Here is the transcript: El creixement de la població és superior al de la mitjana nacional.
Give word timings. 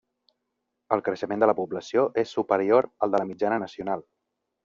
El 0.95 1.03
creixement 1.07 1.43
de 1.43 1.49
la 1.49 1.55
població 1.59 2.07
és 2.23 2.33
superior 2.39 2.89
al 3.07 3.13
de 3.17 3.23
la 3.25 3.27
mitjana 3.33 3.63
nacional. 3.67 4.05